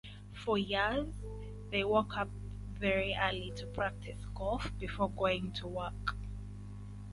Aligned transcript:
For 0.33 0.57
years, 0.57 1.13
they 1.69 1.83
woke 1.83 2.17
up 2.17 2.29
very 2.71 3.13
early 3.15 3.51
to 3.55 3.67
practice 3.67 4.25
golf 4.33 4.71
before 4.79 5.11
going 5.11 5.51
to 5.53 5.67
work. 5.67 6.15